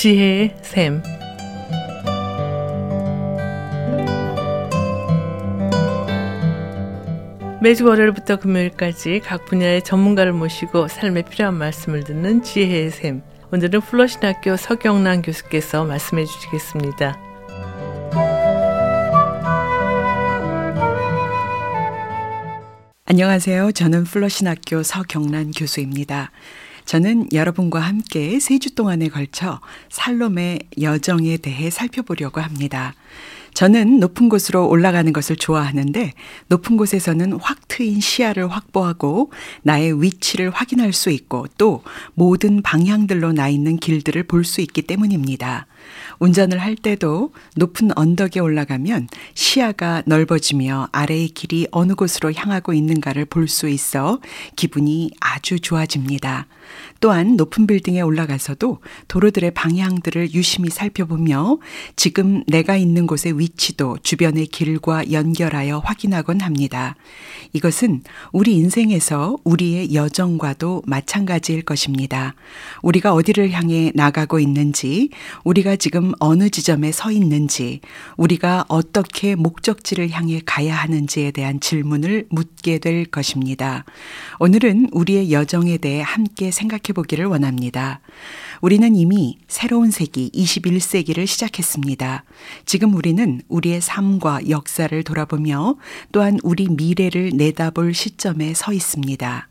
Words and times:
지혜의 0.00 0.56
샘. 0.62 1.02
매주 7.60 7.84
월요일부터 7.84 8.36
금요일까지 8.36 9.20
각 9.22 9.44
분야의 9.44 9.82
전문가를 9.82 10.32
모시고 10.32 10.88
삶에 10.88 11.20
필요한 11.20 11.52
말씀을 11.56 12.04
듣는 12.04 12.42
지혜의 12.42 12.90
샘. 12.92 13.20
오늘은 13.52 13.82
플러신학교 13.82 14.56
서경란 14.56 15.20
교수께서 15.20 15.84
말씀해 15.84 16.24
주시겠습니다. 16.24 17.20
안녕하세요. 23.04 23.72
저는 23.72 24.04
플러신학교 24.04 24.82
서경란 24.82 25.50
교수입니다. 25.50 26.30
저는 26.90 27.28
여러분과 27.32 27.78
함께 27.78 28.40
세주 28.40 28.74
동안에 28.74 29.10
걸쳐 29.10 29.60
살롬의 29.90 30.58
여정에 30.80 31.36
대해 31.36 31.70
살펴보려고 31.70 32.40
합니다. 32.40 32.94
저는 33.54 34.00
높은 34.00 34.28
곳으로 34.28 34.68
올라가는 34.68 35.12
것을 35.12 35.36
좋아하는데 35.36 36.12
높은 36.48 36.76
곳에서는 36.76 37.34
확 37.34 37.68
트인 37.68 38.00
시야를 38.00 38.48
확보하고 38.50 39.30
나의 39.62 40.02
위치를 40.02 40.50
확인할 40.50 40.92
수 40.92 41.10
있고 41.10 41.46
또 41.58 41.84
모든 42.14 42.60
방향들로 42.60 43.34
나 43.34 43.48
있는 43.48 43.76
길들을 43.76 44.24
볼 44.24 44.42
수 44.44 44.60
있기 44.60 44.82
때문입니다. 44.82 45.68
운전을 46.18 46.58
할 46.58 46.76
때도 46.76 47.32
높은 47.56 47.90
언덕에 47.96 48.40
올라가면 48.40 49.08
시야가 49.34 50.04
넓어지며 50.06 50.88
아래의 50.92 51.28
길이 51.28 51.66
어느 51.70 51.94
곳으로 51.94 52.32
향하고 52.32 52.72
있는가를 52.72 53.26
볼 53.26 53.50
수 53.50 53.68
있어 53.68 54.20
기분이 54.56 55.10
아주 55.20 55.58
좋아집니다. 55.60 56.46
또한 57.00 57.36
높은 57.36 57.66
빌딩에 57.66 58.00
올라가서도 58.00 58.78
도로들의 59.08 59.52
방향들을 59.52 60.34
유심히 60.34 60.70
살펴보며 60.70 61.58
지금 61.96 62.44
내가 62.46 62.76
있는 62.76 63.06
곳의 63.08 63.38
위치도 63.38 63.98
주변의 64.02 64.46
길과 64.46 65.10
연결하여 65.10 65.78
확인하곤 65.78 66.40
합니다. 66.40 66.94
이것은 67.52 68.02
우리 68.32 68.54
인생에서 68.54 69.36
우리의 69.42 69.94
여정과도 69.94 70.82
마찬가지일 70.86 71.62
것입니다. 71.62 72.34
우리가 72.82 73.14
어디를 73.14 73.50
향해 73.50 73.90
나가고 73.94 74.38
있는지, 74.38 75.10
우리가 75.42 75.74
지금 75.80 76.12
어느 76.20 76.50
지점에 76.50 76.92
서 76.92 77.10
있는지, 77.10 77.80
우리가 78.18 78.66
어떻게 78.68 79.34
목적지를 79.34 80.10
향해 80.10 80.42
가야 80.44 80.76
하는지에 80.76 81.30
대한 81.30 81.58
질문을 81.58 82.26
묻게 82.28 82.78
될 82.78 83.06
것입니다. 83.06 83.86
오늘은 84.40 84.90
우리의 84.92 85.32
여정에 85.32 85.78
대해 85.78 86.02
함께 86.02 86.50
생각해 86.50 86.92
보기를 86.94 87.24
원합니다. 87.24 88.00
우리는 88.60 88.94
이미 88.94 89.38
새로운 89.48 89.90
세기 89.90 90.30
21세기를 90.34 91.26
시작했습니다. 91.26 92.24
지금 92.66 92.94
우리는 92.94 93.40
우리의 93.48 93.80
삶과 93.80 94.50
역사를 94.50 95.02
돌아보며 95.02 95.76
또한 96.12 96.38
우리 96.42 96.68
미래를 96.68 97.30
내다볼 97.34 97.94
시점에 97.94 98.52
서 98.52 98.74
있습니다. 98.74 99.49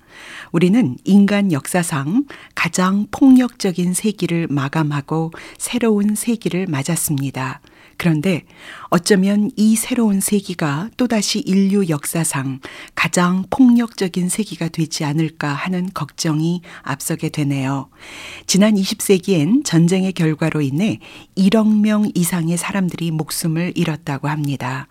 우리는 0.52 0.98
인간 1.04 1.52
역사상 1.52 2.26
가장 2.56 3.08
폭력적인 3.12 3.94
세기를 3.94 4.48
마감하고 4.50 5.32
새로운 5.58 6.16
세기를 6.16 6.68
맞았습니다. 6.68 7.62
그런데 8.00 8.44
어쩌면 8.84 9.52
이 9.58 9.76
새로운 9.76 10.22
세기가 10.22 10.90
또다시 10.96 11.40
인류 11.40 11.90
역사상 11.90 12.62
가장 12.96 13.44
폭력적인 13.50 14.30
세기가 14.30 14.70
되지 14.70 15.04
않을까 15.04 15.50
하는 15.50 15.90
걱정이 15.94 16.62
앞서게 16.82 17.28
되네요. 17.28 17.90
지난 18.48 18.76
20세기엔 18.76 19.66
전쟁의 19.66 20.14
결과로 20.14 20.62
인해 20.62 21.00
1억 21.38 21.82
명 21.82 22.10
이상의 22.16 22.58
사람들이 22.58 23.12
목숨을 23.12 23.74
잃었다고 23.76 24.30
합니다. 24.30 24.88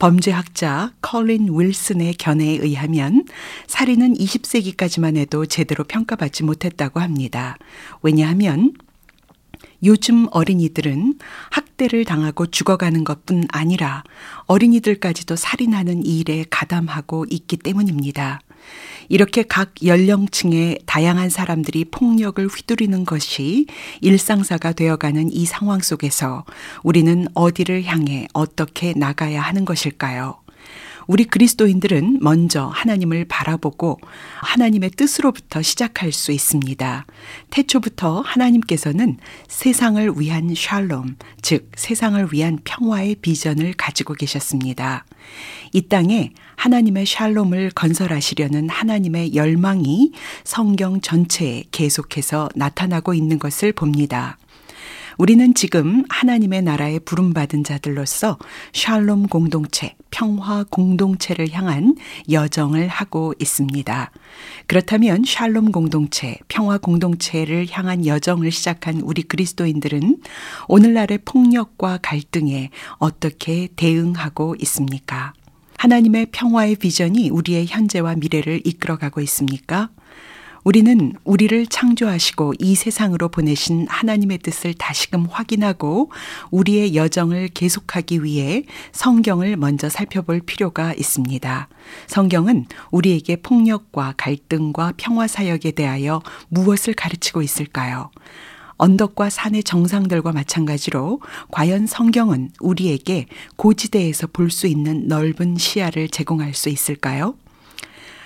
범죄학자 0.00 0.92
컬린 1.02 1.48
윌슨의 1.52 2.14
견해에 2.14 2.56
의하면 2.56 3.26
살인은 3.66 4.14
20세기까지만 4.14 5.16
해도 5.16 5.44
제대로 5.44 5.84
평가받지 5.84 6.42
못했다고 6.42 7.00
합니다. 7.00 7.56
왜냐하면 8.02 8.72
요즘 9.84 10.26
어린이들은 10.30 11.18
학대를 11.50 12.06
당하고 12.06 12.46
죽어가는 12.46 13.04
것뿐 13.04 13.44
아니라 13.50 14.02
어린이들까지도 14.46 15.36
살인하는 15.36 16.04
일에 16.04 16.44
가담하고 16.48 17.26
있기 17.28 17.58
때문입니다. 17.58 18.40
이렇게 19.10 19.42
각 19.42 19.74
연령층의 19.84 20.78
다양한 20.86 21.28
사람들이 21.28 21.84
폭력을 21.86 22.46
휘두르는 22.46 23.04
것이 23.04 23.66
일상사가 24.00 24.72
되어가는 24.72 25.32
이 25.32 25.44
상황 25.44 25.80
속에서 25.80 26.44
우리는 26.84 27.26
어디를 27.34 27.84
향해 27.84 28.28
어떻게 28.32 28.94
나가야 28.96 29.42
하는 29.42 29.64
것일까요? 29.64 30.39
우리 31.10 31.24
그리스도인들은 31.24 32.18
먼저 32.20 32.66
하나님을 32.66 33.24
바라보고 33.24 33.98
하나님의 34.42 34.90
뜻으로부터 34.90 35.60
시작할 35.60 36.12
수 36.12 36.30
있습니다. 36.30 37.04
태초부터 37.50 38.20
하나님께서는 38.20 39.16
세상을 39.48 40.12
위한 40.18 40.54
샬롬, 40.54 41.16
즉 41.42 41.72
세상을 41.74 42.28
위한 42.30 42.60
평화의 42.62 43.16
비전을 43.16 43.72
가지고 43.72 44.14
계셨습니다. 44.14 45.04
이 45.72 45.82
땅에 45.88 46.32
하나님의 46.54 47.06
샬롬을 47.06 47.72
건설하시려는 47.74 48.68
하나님의 48.68 49.34
열망이 49.34 50.12
성경 50.44 51.00
전체에 51.00 51.64
계속해서 51.72 52.50
나타나고 52.54 53.14
있는 53.14 53.40
것을 53.40 53.72
봅니다. 53.72 54.38
우리는 55.20 55.52
지금 55.52 56.02
하나님의 56.08 56.62
나라에 56.62 56.98
부름받은 56.98 57.62
자들로서 57.62 58.38
샬롬 58.72 59.26
공동체, 59.26 59.94
평화 60.10 60.64
공동체를 60.64 61.52
향한 61.52 61.94
여정을 62.30 62.88
하고 62.88 63.34
있습니다. 63.38 64.12
그렇다면 64.66 65.24
샬롬 65.26 65.72
공동체, 65.72 66.38
평화 66.48 66.78
공동체를 66.78 67.66
향한 67.70 68.06
여정을 68.06 68.50
시작한 68.50 69.02
우리 69.02 69.22
그리스도인들은 69.22 70.22
오늘날의 70.68 71.18
폭력과 71.26 71.98
갈등에 72.00 72.70
어떻게 72.96 73.68
대응하고 73.76 74.56
있습니까? 74.60 75.34
하나님의 75.76 76.28
평화의 76.32 76.76
비전이 76.76 77.28
우리의 77.28 77.66
현재와 77.66 78.14
미래를 78.14 78.62
이끌어가고 78.64 79.20
있습니까? 79.20 79.90
우리는 80.64 81.14
우리를 81.24 81.66
창조하시고 81.66 82.54
이 82.58 82.74
세상으로 82.74 83.28
보내신 83.28 83.86
하나님의 83.88 84.38
뜻을 84.38 84.74
다시금 84.74 85.26
확인하고 85.26 86.10
우리의 86.50 86.94
여정을 86.94 87.48
계속하기 87.48 88.22
위해 88.24 88.64
성경을 88.92 89.56
먼저 89.56 89.88
살펴볼 89.88 90.40
필요가 90.40 90.92
있습니다. 90.92 91.68
성경은 92.06 92.66
우리에게 92.90 93.36
폭력과 93.36 94.14
갈등과 94.16 94.94
평화 94.96 95.26
사역에 95.26 95.70
대하여 95.72 96.20
무엇을 96.48 96.94
가르치고 96.94 97.42
있을까요? 97.42 98.10
언덕과 98.76 99.28
산의 99.28 99.62
정상들과 99.62 100.32
마찬가지로 100.32 101.20
과연 101.50 101.86
성경은 101.86 102.50
우리에게 102.60 103.26
고지대에서 103.56 104.28
볼 104.28 104.50
수 104.50 104.66
있는 104.66 105.06
넓은 105.06 105.56
시야를 105.58 106.08
제공할 106.08 106.54
수 106.54 106.70
있을까요? 106.70 107.34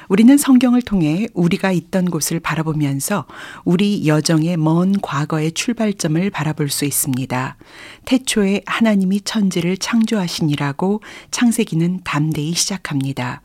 우리는 0.08 0.36
성경을 0.36 0.82
통해 0.82 1.28
우리가 1.34 1.72
있던 1.72 2.10
곳을 2.10 2.40
바라보면서 2.40 3.26
우리 3.64 4.06
여정의 4.06 4.56
먼 4.56 5.00
과거의 5.00 5.52
출발점을 5.52 6.30
바라볼 6.30 6.68
수 6.68 6.84
있습니다. 6.84 7.56
태초에 8.04 8.62
하나님이 8.66 9.22
천지를 9.22 9.76
창조하시니라고 9.76 11.02
창세기는 11.30 12.00
담대히 12.04 12.54
시작합니다. 12.54 13.42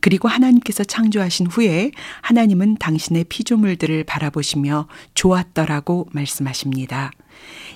그리고 0.00 0.28
하나님께서 0.28 0.84
창조하신 0.84 1.48
후에 1.48 1.92
하나님은 2.22 2.76
당신의 2.76 3.24
피조물들을 3.24 4.04
바라보시며 4.04 4.88
좋았더라고 5.14 6.08
말씀하십니다. 6.12 7.12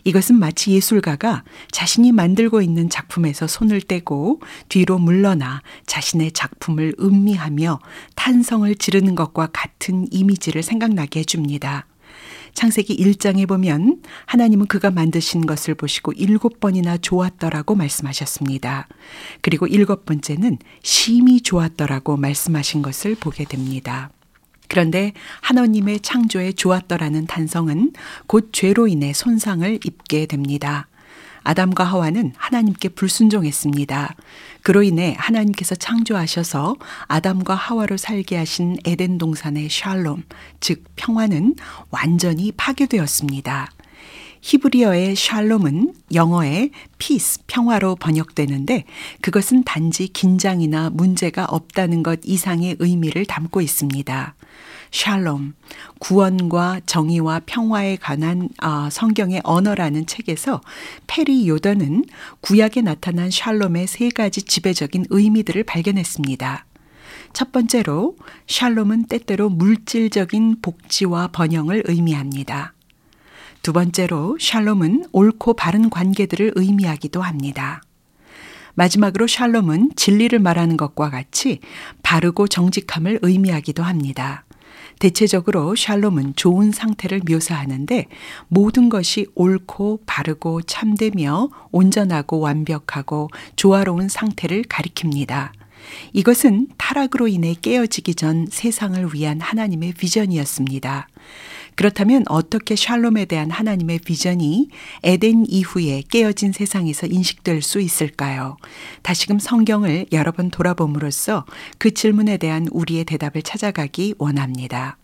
이것은 0.05 0.37
마치 0.39 0.73
예술가가 0.73 1.45
자신이 1.71 2.13
만들고 2.13 2.63
있는 2.63 2.89
작품에서 2.89 3.47
손을 3.47 3.81
떼고 3.81 4.41
뒤로 4.69 4.99
물러나 4.99 5.63
자신의 5.87 6.33
작품을 6.33 6.95
음미하며 7.01 7.79
탄성을 8.17 8.75
지르는 8.75 9.15
것과 9.15 9.49
같은 9.53 10.07
이미지를 10.11 10.63
생각나게 10.63 11.21
해줍니다. 11.21 11.87
창세기 12.55 12.97
1장에 12.97 13.49
보면 13.49 14.03
하나님은 14.27 14.67
그가 14.67 14.91
만드신 14.91 15.47
것을 15.47 15.75
보시고 15.75 16.13
일곱 16.13 16.61
번이나 16.61 16.99
좋았더라고 16.99 17.75
말씀하셨습니다. 17.75 18.89
그리고 19.41 19.67
일곱 19.67 20.05
번째는 20.05 20.59
심히 20.83 21.41
좋았더라고 21.41 22.17
말씀하신 22.17 22.83
것을 22.83 23.15
보게 23.15 23.45
됩니다. 23.45 24.11
그런데 24.73 25.13
하나님의 25.43 26.01
창조에 26.01 26.53
좋았더라는 26.53 27.27
단성은 27.27 27.93
곧 28.27 28.49
죄로 28.53 28.89
인해 28.89 29.13
손상을 29.13 29.81
입게 29.85 30.25
됩니다. 30.25 30.89
아담과 31.43 31.85
하와는 31.85 32.33
하나님께 32.39 32.89
불순종했습니다. 32.89 34.15
그로 34.63 34.83
인해 34.83 35.15
하나님께서 35.19 35.75
창조하셔서 35.75 36.77
아담과 37.07 37.55
하와로 37.55 37.99
살게 37.99 38.39
하신 38.39 38.79
에덴 38.87 39.19
동산의 39.19 39.69
샬롬, 39.69 40.23
즉 40.61 40.85
평화는 40.97 41.57
완전히 41.91 42.51
파괴되었습니다. 42.53 43.69
히브리어의 44.41 45.17
샬롬은 45.17 45.93
영어의 46.15 46.71
peace, 46.97 47.43
평화로 47.47 47.97
번역되는데 47.97 48.85
그것은 49.21 49.65
단지 49.65 50.09
긴장이나 50.09 50.89
문제가 50.89 51.45
없다는 51.45 52.03
것 52.03 52.21
이상의 52.25 52.77
의미를 52.79 53.27
담고 53.27 53.61
있습니다. 53.61 54.35
샬롬, 54.91 55.55
구원과 55.99 56.81
정의와 56.87 57.43
평화에 57.47 57.97
관한 57.97 58.49
어, 58.63 58.89
성경의 58.91 59.41
언어라는 59.45 60.07
책에서 60.07 60.61
페리 61.07 61.49
요더는 61.49 62.05
구약에 62.41 62.83
나타난 62.83 63.31
샬롬의 63.31 63.87
세 63.87 64.11
가지 64.11 64.43
지배적인 64.43 65.07
의미들을 65.11 65.65
발견했습니다. 65.65 66.67
첫 67.33 67.53
번째로 67.53 68.17
샬롬은 68.47 69.07
때때로 69.07 69.49
물질적인 69.49 70.61
복지와 70.61 71.29
번영을 71.29 71.83
의미합니다. 71.87 72.75
두 73.63 73.73
번째로 73.73 74.37
샬롬은 74.41 75.07
옳고 75.13 75.55
바른 75.55 75.89
관계들을 75.89 76.53
의미하기도 76.57 77.23
합니다. 77.23 77.81
마지막으로 78.75 79.27
샬롬은 79.27 79.93
진리를 79.97 80.39
말하는 80.39 80.77
것과 80.77 81.11
같이 81.11 81.61
바르고 82.03 82.49
정직함을 82.49 83.21
의미하기도 83.23 83.83
합니다. 83.83 84.45
대체적으로 85.03 85.75
샬롬은 85.75 86.35
좋은 86.37 86.71
상태를 86.71 87.23
묘사하는데 87.29 88.07
모든 88.47 88.89
것이 88.89 89.27
옳고 89.35 90.03
바르고 90.07 90.63
참되며 90.63 91.49
온전하고 91.73 92.39
완벽하고 92.39 93.29
조화로운 93.57 94.09
상태를 94.09 94.63
가리킵니다. 94.63 95.51
이것은 96.13 96.69
타락으로 96.79 97.27
인해 97.27 97.57
깨어지기 97.61 98.15
전 98.15 98.47
세상을 98.49 99.13
위한 99.13 99.41
하나님의 99.41 99.95
비전이었습니다. 99.95 101.09
그렇다면 101.75 102.25
어떻게 102.29 102.77
샬롬에 102.77 103.25
대한 103.25 103.51
하나님의 103.51 104.01
비전이 104.01 104.69
에덴 105.03 105.45
이후에 105.49 106.03
깨어진 106.09 106.53
세상에서 106.53 107.07
인식될 107.07 107.63
수 107.63 107.81
있을까요? 107.81 108.57
다시금 109.03 109.39
성경을 109.39 110.07
여러 110.13 110.33
번 110.33 110.51
돌아봄으로써 110.51 111.45
그 111.79 111.93
질문에 111.95 112.37
대한 112.37 112.69
우리의 112.71 113.05
대답을 113.05 113.43
찾아가기 113.43 114.15
원합니다. 114.19 114.97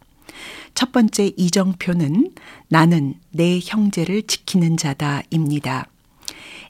첫 0.74 0.92
번째 0.92 1.32
이정표는 1.36 2.32
나는 2.68 3.14
내 3.30 3.58
형제를 3.62 4.22
지키는 4.22 4.76
자다입니다. 4.76 5.88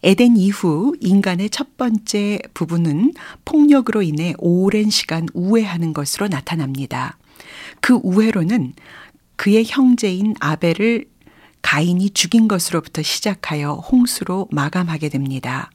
에덴 0.03 0.37
이후 0.37 0.95
인간의 1.01 1.51
첫 1.51 1.77
번째 1.77 2.39
부분은 2.55 3.15
폭력으로 3.45 4.03
인해 4.03 4.35
오랜 4.39 4.91
시간 4.91 5.27
우회하는 5.35 5.93
것으로 5.93 6.29
나타납니다. 6.29 7.19
그 7.81 7.99
우회로는 8.03 8.75
그의 9.39 9.65
형제인 9.67 10.35
아벨을 10.41 11.07
가인이 11.63 12.11
죽인 12.11 12.49
것으로부터 12.49 13.03
시작하여 13.03 13.75
홍수로 13.75 14.49
마감하게 14.51 15.09
됩니다. 15.09 15.71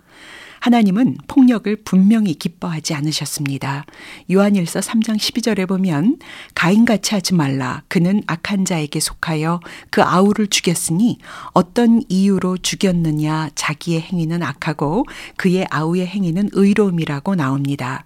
하나님은 0.59 1.17
폭력을 1.27 1.75
분명히 1.83 2.35
기뻐하지 2.35 2.93
않으셨습니다. 2.93 3.85
요한일서 4.31 4.81
3장 4.81 5.17
12절에 5.17 5.67
보면 5.67 6.19
가인같이 6.55 7.15
하지 7.15 7.33
말라. 7.33 7.83
그는 7.87 8.21
악한 8.27 8.65
자에게 8.65 8.99
속하여 8.99 9.61
그 9.89 10.03
아우를 10.03 10.47
죽였으니 10.47 11.19
어떤 11.53 12.01
이유로 12.09 12.57
죽였느냐 12.57 13.49
자기의 13.55 14.01
행위는 14.01 14.43
악하고 14.43 15.05
그의 15.37 15.67
아우의 15.69 16.07
행위는 16.07 16.49
의로움이라고 16.51 17.35
나옵니다. 17.35 18.05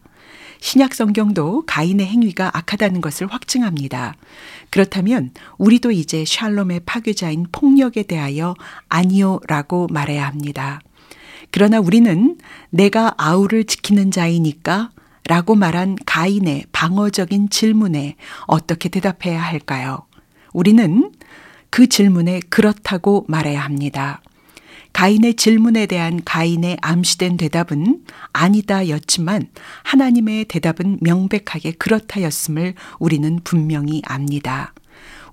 신약 0.59 0.93
성경도 0.93 1.63
가인의 1.65 2.05
행위가 2.05 2.51
악하다는 2.53 3.01
것을 3.01 3.27
확증합니다. 3.27 4.15
그렇다면 4.69 5.31
우리도 5.57 5.91
이제 5.91 6.25
샬롬의 6.25 6.81
파괴자인 6.85 7.45
폭력에 7.51 8.03
대하여 8.03 8.55
아니요라고 8.89 9.87
말해야 9.91 10.25
합니다. 10.25 10.81
그러나 11.51 11.79
우리는 11.79 12.37
내가 12.69 13.13
아우를 13.17 13.65
지키는 13.65 14.11
자이니까 14.11 14.91
라고 15.27 15.55
말한 15.55 15.97
가인의 16.05 16.65
방어적인 16.71 17.49
질문에 17.49 18.15
어떻게 18.45 18.89
대답해야 18.89 19.41
할까요? 19.41 20.05
우리는 20.53 21.11
그 21.69 21.87
질문에 21.87 22.39
그렇다고 22.49 23.25
말해야 23.27 23.61
합니다. 23.61 24.21
가인의 24.97 25.35
질문에 25.35 25.85
대한 25.85 26.23
가인의 26.25 26.77
암시된 26.81 27.37
대답은 27.37 28.03
아니다 28.33 28.89
였지만 28.89 29.47
하나님의 29.83 30.45
대답은 30.45 30.97
명백하게 31.01 31.73
그렇다였음을 31.73 32.73
우리는 32.97 33.39
분명히 33.43 34.01
압니다. 34.05 34.73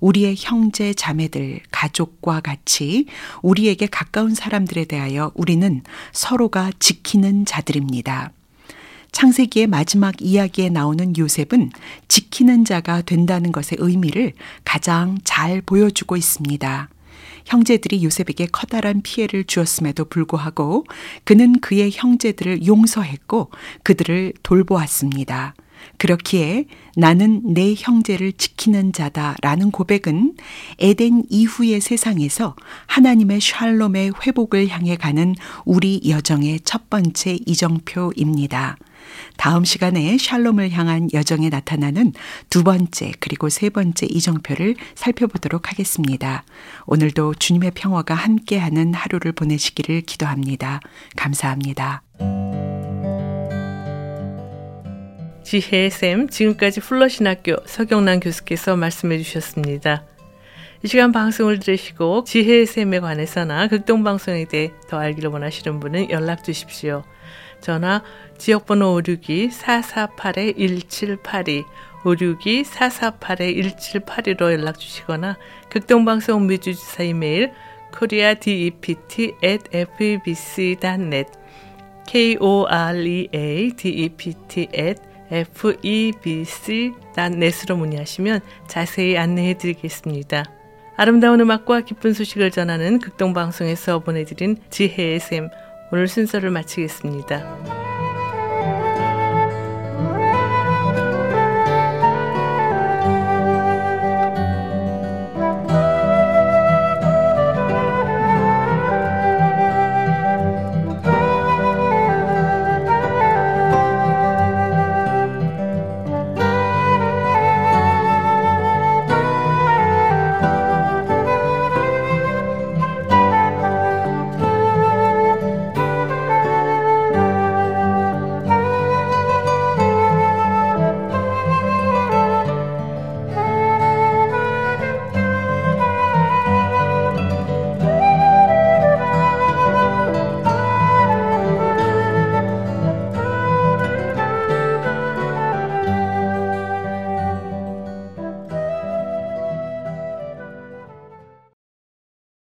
우리의 0.01 0.35
형제 0.37 0.93
자매들, 0.93 1.61
가족과 1.71 2.41
같이 2.41 3.07
우리에게 3.41 3.87
가까운 3.87 4.35
사람들에 4.35 4.85
대하여 4.85 5.31
우리는 5.33 5.81
서로가 6.11 6.69
지키는 6.77 7.45
자들입니다. 7.45 8.33
창세기의 9.13 9.65
마지막 9.65 10.21
이야기에 10.21 10.69
나오는 10.69 11.17
요셉은 11.17 11.71
지키는 12.07 12.65
자가 12.65 13.01
된다는 13.01 13.51
것의 13.51 13.79
의미를 13.79 14.33
가장 14.63 15.17
잘 15.23 15.63
보여주고 15.63 16.17
있습니다. 16.17 16.89
형제들이 17.45 18.03
요셉에게 18.03 18.47
커다란 18.51 19.01
피해를 19.01 19.43
주었음에도 19.45 20.05
불구하고 20.05 20.85
그는 21.23 21.59
그의 21.59 21.91
형제들을 21.93 22.65
용서했고 22.65 23.51
그들을 23.83 24.33
돌보았습니다. 24.43 25.55
그렇기에 25.97 26.65
나는 26.95 27.41
내 27.53 27.73
형제를 27.77 28.33
지키는 28.33 28.91
자다라는 28.93 29.71
고백은 29.71 30.35
에덴 30.79 31.23
이후의 31.29 31.81
세상에서 31.81 32.55
하나님의 32.87 33.39
샬롬의 33.41 34.13
회복을 34.25 34.67
향해 34.69 34.95
가는 34.95 35.35
우리 35.63 36.01
여정의 36.07 36.61
첫 36.61 36.89
번째 36.89 37.37
이정표입니다. 37.45 38.77
다음 39.37 39.63
시간에 39.65 40.17
샬롬을 40.17 40.71
향한 40.71 41.09
여정에 41.13 41.49
나타나는 41.49 42.13
두 42.49 42.63
번째 42.63 43.11
그리고 43.19 43.49
세 43.49 43.69
번째 43.69 44.07
이정표를 44.09 44.75
살펴보도록 44.95 45.71
하겠습니다. 45.71 46.43
오늘도 46.85 47.35
주님의 47.35 47.71
평화가 47.75 48.13
함께하는 48.13 48.93
하루를 48.93 49.31
보내시기를 49.31 50.01
기도합니다. 50.01 50.79
감사합니다. 51.15 52.03
지혜의 55.43 55.91
쌤, 55.91 56.27
지금까지 56.27 56.79
플러신학교 56.79 57.55
서경란 57.65 58.19
교수께서 58.19 58.75
말씀해 58.75 59.19
주셨습니다. 59.19 60.03
이 60.83 60.87
시간 60.87 61.11
방송을 61.11 61.59
들으시고 61.59 62.23
지혜의 62.25 62.65
쌤에 62.65 62.99
관해서나 62.99 63.67
극동방송에 63.67 64.45
대해 64.45 64.71
더 64.87 64.97
알기를 64.97 65.29
원하시는 65.29 65.79
분은 65.79 66.09
연락 66.09 66.43
주십시오. 66.43 67.03
전화 67.65 68.01
지역번호 68.37 69.01
562-448-1782 69.01 71.65
562-448-1782로 72.03 74.53
연락 74.53 74.77
주시거나 74.77 75.35
극동방송 75.71 76.45
미주지사 76.45 77.01
이메일 77.01 77.51
koreadept 77.97 79.33
at 79.43 79.63
febc.net 79.71 81.31
k-o-r-e-a-d-e-p-t 82.05 82.67
at 84.77 85.01
febc.net으로 85.31 86.57
문의하시면 87.77 88.41
자세히 88.67 89.17
안내해 89.17 89.57
드리겠습니다. 89.57 90.43
아름다운 90.97 91.41
음악과 91.41 91.81
기쁜 91.81 92.13
소식을 92.13 92.51
전하는 92.51 92.99
극동방송에서 92.99 93.99
보내드린 93.99 94.55
지혜의 94.69 95.19
샘 95.19 95.49
오늘 95.95 96.09
순서를 96.09 96.49
마치겠습니다. 96.51 97.84